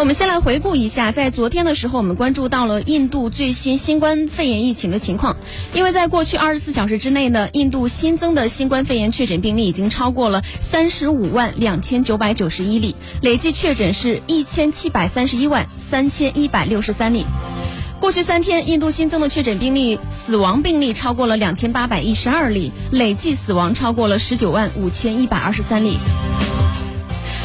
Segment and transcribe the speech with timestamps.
[0.00, 5.36] 我们先来回顾一下，在昨天的时候，我们关注到了印度最新新冠肺炎疫情的情况。
[5.74, 17.26] 因为在过去二十四小时之内呢，印度新增的新冠肺炎确诊病例已经超过了三十五万两千九百九十一例，累计确诊是一千七百三十一万三千一百六十三例。
[18.00, 25.98] 过去三天，印度新增的确诊病例、死亡病例超过了两千八百一十二例，累计死亡超过了十九万五千一百二十三例。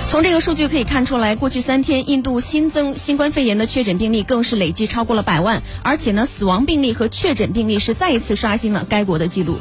[0.07, 9.57] 从这个数据可以看出来，过去三天印度新增新冠肺炎的确诊病例更是累计超过了百万，而且呢，死亡病例和确诊病例是再一次刷新了该国的记录。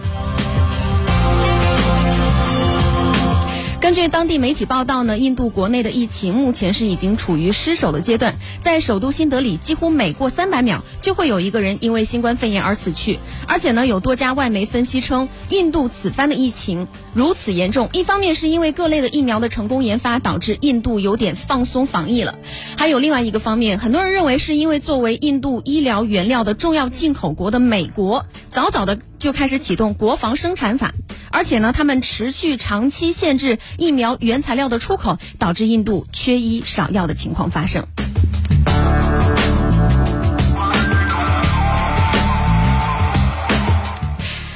[3.85, 8.37] 根据当地媒体报道呢，印度国内的疫情目前是已经处于失守的阶段。
[8.59, 13.19] 在首都新德里，几乎每过三百秒就会有一个人因为新冠肺炎而死去。
[13.47, 22.39] 而且呢，有多家外媒分析称，印度此番的疫情如此严重，一方面是因为各类的疫苗的成功研发导致印度有点放松防疫了，
[22.79, 30.95] 还有另外一个方面，很多人认为是因为作为印度医疗原料的重要进口国的美国，早早的就开始启动国防生产法，
[31.35, 33.59] 而且呢，他们持续长期限制。
[33.77, 37.85] 疫苗原材料的出口导致印度缺医少药的情况发生。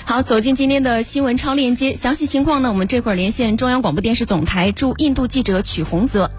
[0.05, 2.71] 好，走进今天的新闻超链接，详细情况呢？
[2.71, 6.31] 我们这会儿连线中央广播电视总台驻印度记者曲洪泽。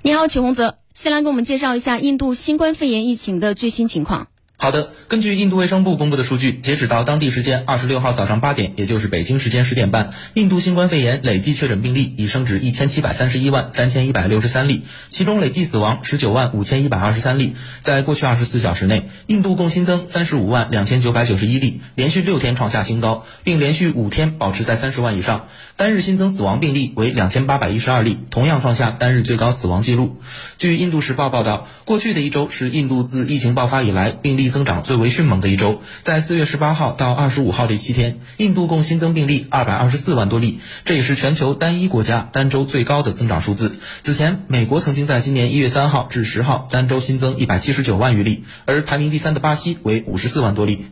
[0.00, 4.28] 你好，曲洪泽，先来给我们介绍一下印度新冠肺炎疫情的最新情况。
[4.62, 17.56] 好的，根据印度卫生部公布的数据，截止到当地时间二十六号早上八点，也就是北京时间十点半，印度新冠肺炎累计确诊病例已升至一千七百三十一万三千一百六十三例，其中累计死亡十九万五千一百二十三例。
[17.82, 25.48] 在过去二十四小时内，印度共新增三十五万两千九百九十一例，连续六天创下新高，并连续五天保持在三十万以上。
[25.76, 30.20] 单日新增死亡病例为两千八百一十二例，同样创下单日最高死亡记录。
[30.58, 34.49] 据印度时报报道，过去的一周是印度自疫情爆发以来病例。
[34.50, 43.78] 增长最为迅猛的一周，在四月十八号到二十五号这七天，印度共新增病例二百二十四万多例，这也是全球单一国家单周最高的增长数字。
[44.02, 50.86] 此前，美国曾经在今年一月三号至十号单周新增一百七十九万余例，而排名第三的巴西为五十四万多例。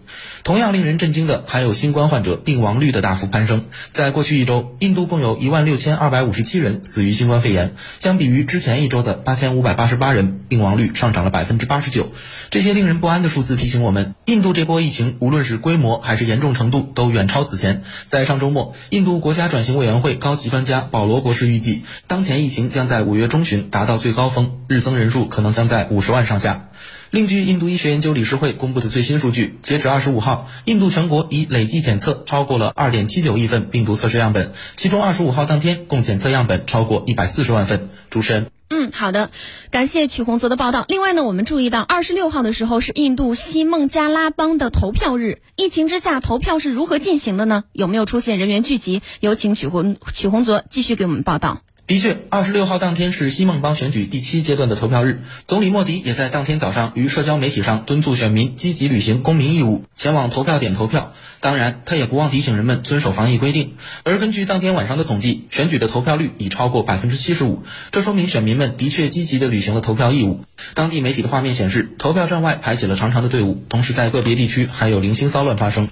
[0.44, 12.12] 同样令人震惊的还有新冠患者病亡率的大幅攀升，在过去一周，印度共有一万六千二百五十七人死于新冠肺炎，相比于之前一周的八千五百八十八人，病亡率上涨了百分之八十九。
[12.50, 17.82] 这些令人不安的数字提醒我们，印度这波疫情无论是规模还是严重程度都远超此前。
[18.06, 26.68] 在上周末，印度国家转型委员会高级专家保罗博士预计，当前疫情将在五月中旬达到最高峰，日增人数可能将在五十万上下。
[27.10, 37.88] 另据印度医学研究理事会公布的最新数据，截止二十五号，印度全国已累计检测超过了二点七九亿份病毒测试样本，其中二十五号当天共检测样本超过一百四十万份。
[38.10, 39.30] 主持人，嗯，好的，
[39.70, 40.84] 感谢曲红泽的报道。
[40.88, 47.64] 另外呢，我们注意到二十六号的时候是印度西孟加拉邦的投票日，疫情之下投票是如何进行的呢？
[47.72, 49.00] 有没有出现人员聚集？
[49.20, 51.62] 有请曲红曲红泽继续给我们报道。
[51.88, 55.22] 的确，二十六号当天是西孟邦选举第七阶段的投票日。
[55.46, 61.14] 总理莫迪也在当天早上于社交媒体上敦促选民积极履行公民义务，前往投票点投票。
[61.40, 63.76] 当然，他也不忘提醒人们遵守防疫规定。
[64.02, 70.44] 而根据当天晚上的统计，选举的投票率已超过百分之七十五，这说明选民们的确积极地履行了投票义务。
[70.74, 75.88] 当地媒体的画面显示，投票站外排起了长长的队伍，同时在个别地区还有零星骚乱发生。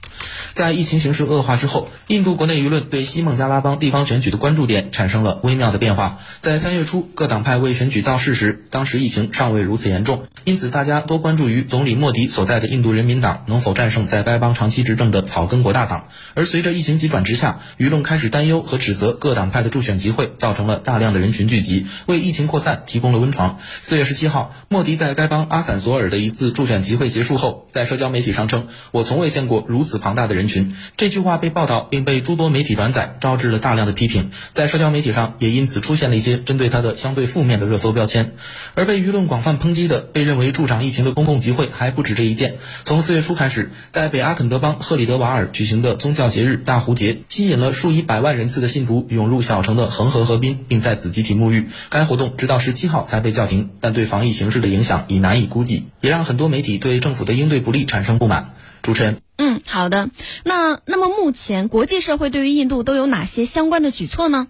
[0.53, 5.86] 在疫情形势恶化之后，印度国内舆论对西孟加拉邦地方选举的关注点产生了微妙的变。
[5.87, 16.09] 变化在三月初，各党派为选举造势时，当时疫情尚未如此严重，因此大家多关注于总理莫迪所在的印度人民党能否战胜在该邦长期执政的草根国大党。
[16.35, 23.61] 而随着疫情急转直下，舆论开始担忧和指责各党派的助选集会造成了大量的人群聚集，为疫情扩散提供了温床。
[23.81, 34.33] 四月十七号，莫迪在该邦阿散索尔的一次助选集会结束后，在社交媒体上称：“我从未见过如此庞大的人群。”这句话被报道并被诸多媒体转载，招致了大量的批评。
[34.51, 38.35] 在社交媒体上也因此出现了一些针对他的相对负面的热搜标签，
[38.75, 42.59] 而被舆论广泛抨击的、被认为助长疫情的公共集会还不止这一件。
[42.85, 51.69] 从四月初开始，在北阿肯德邦赫里德瓦尔举行的宗教节日大壶节，吸引了数以百万人次的信徒涌入小城的恒河河滨，并在此集体沐浴。
[51.91, 58.55] 该活动直到十七号才被叫停，但对防疫形势的影响已难以估计，也让很多媒体对政府的应对不力产生不满。
[58.83, 60.11] 主持人，嗯，好的。
[60.45, 64.47] 那那么目前国际社会对于印度都有哪些相关的举措呢？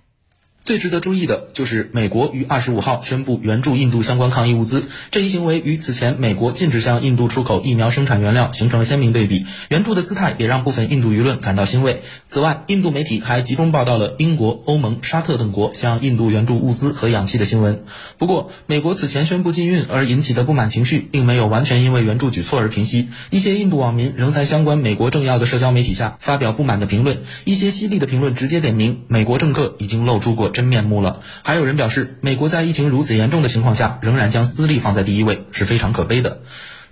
[0.66, 9.46] 最值得注意的就是美国于二十五号宣布援助印度相关抗疫物资，这一行为与此前美国禁止向印度出口疫苗生产原料形成了鲜明对比。
[9.68, 12.02] 援助的姿态也让部分印度舆论感到欣慰。
[12.24, 17.84] 此外，印度媒体还集中报道了英国、欧盟、沙特等国向印度援助物资和氧气的新闻。
[18.18, 23.08] 不过，美国此前宣布禁运而引起的不满情绪，并没有完全因为援助举措而平息。
[23.30, 30.50] 一些印度网民仍在相关美国政要的社交媒体下发表不满的评论，一些犀利的评论直接点名美国政客已经露出过。
[30.56, 31.20] 真面目了。
[31.42, 36.40] 还有人表示，美国在疫情如此严重的情况下，仍然将私利放在第一位，是非常可悲的。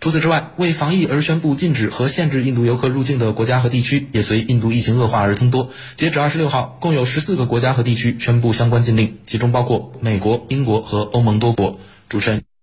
[0.01, 5.71] 除此之外，为防疫而宣布禁止和限制印度游客入境的国家和地区，也随印度疫情恶化而增多。
[5.97, 11.79] 截止二十六号，共有十四个国家和地区宣布相关禁令，其中包括美国、英国和欧盟多国。
[12.11, 12.54] 主持人。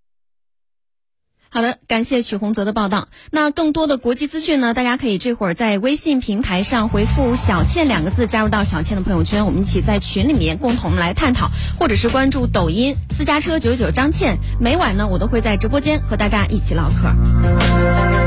[1.54, 3.10] 好的，感谢曲洪泽的报道。
[3.30, 4.74] 那更多的国际资讯呢？
[4.74, 18.21] 大家可以这会儿在微信平台上回复“小倩”两个字，加入到小倩的朋友圈，我们一起在群里面共同来探讨，或者是关注抖音私家车九九张倩，每晚呢我都会在直播间和大家一起唠嗑。